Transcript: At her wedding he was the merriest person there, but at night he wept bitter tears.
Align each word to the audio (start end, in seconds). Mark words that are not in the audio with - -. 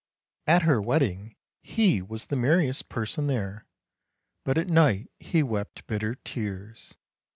At 0.47 0.63
her 0.63 0.81
wedding 0.81 1.35
he 1.61 2.01
was 2.01 2.25
the 2.25 2.35
merriest 2.35 2.89
person 2.89 3.27
there, 3.27 3.67
but 4.43 4.57
at 4.57 4.65
night 4.67 5.11
he 5.19 5.43
wept 5.43 5.85
bitter 5.85 6.15
tears. 6.15 6.95